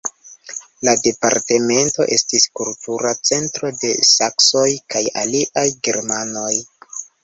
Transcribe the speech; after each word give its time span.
La 0.87 0.95
departemento 1.07 2.07
estis 2.17 2.49
kultura 2.61 3.13
centro 3.33 3.73
de 3.85 3.95
saksoj 4.15 4.69
kaj 4.97 5.07
aliaj 5.25 5.71
germanoj. 5.91 6.53